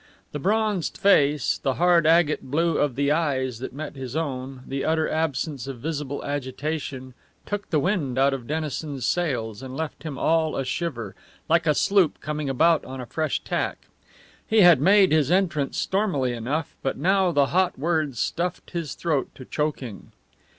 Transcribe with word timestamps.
The 0.31 0.39
bronzed 0.39 0.97
face, 0.97 1.59
the 1.59 1.75
hard 1.75 2.07
agate 2.07 2.41
blue 2.41 2.79
of 2.79 2.95
the 2.95 3.11
eyes 3.11 3.59
that 3.59 3.71
met 3.71 3.95
his 3.95 4.15
own, 4.15 4.63
the 4.65 4.83
utter 4.83 5.07
absence 5.07 5.67
of 5.67 5.77
visible 5.79 6.25
agitation, 6.25 7.13
took 7.45 7.69
the 7.69 7.77
wind 7.79 8.17
out 8.17 8.33
of 8.33 8.47
Dennison's 8.47 9.05
sails 9.05 9.61
and 9.61 9.77
left 9.77 10.01
him 10.01 10.17
all 10.17 10.55
a 10.55 10.65
shiver, 10.65 11.13
like 11.47 11.67
a 11.67 11.75
sloop 11.75 12.19
coming 12.19 12.49
about 12.49 12.83
on 12.83 12.99
a 12.99 13.05
fresh 13.05 13.43
tack. 13.43 13.89
He 14.47 14.61
had 14.61 14.81
made 14.81 15.11
his 15.11 15.29
entrance 15.29 15.77
stormily 15.77 16.33
enough, 16.33 16.75
but 16.81 16.97
now 16.97 17.31
the 17.31 17.45
hot 17.53 17.77
words 17.77 18.17
stuffed 18.17 18.71
his 18.71 18.95
throat 18.95 19.29
to 19.35 19.45
choking. 19.45 20.13